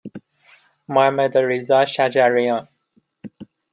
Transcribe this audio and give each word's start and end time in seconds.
محمدرضا 0.89 1.85
شجریان 1.85 2.67